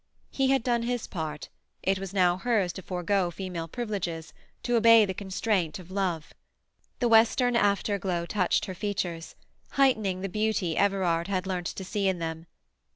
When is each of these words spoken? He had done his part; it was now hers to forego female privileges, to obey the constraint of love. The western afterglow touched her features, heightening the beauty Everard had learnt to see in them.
He 0.31 0.47
had 0.47 0.63
done 0.63 0.81
his 0.81 1.05
part; 1.05 1.49
it 1.83 1.99
was 1.99 2.11
now 2.11 2.37
hers 2.37 2.73
to 2.73 2.81
forego 2.81 3.29
female 3.29 3.67
privileges, 3.67 4.33
to 4.63 4.75
obey 4.75 5.05
the 5.05 5.13
constraint 5.13 5.77
of 5.77 5.91
love. 5.91 6.33
The 6.97 7.07
western 7.07 7.55
afterglow 7.55 8.25
touched 8.25 8.65
her 8.65 8.73
features, 8.73 9.35
heightening 9.73 10.21
the 10.21 10.27
beauty 10.27 10.75
Everard 10.75 11.27
had 11.27 11.45
learnt 11.45 11.67
to 11.67 11.83
see 11.85 12.07
in 12.07 12.17
them. 12.17 12.47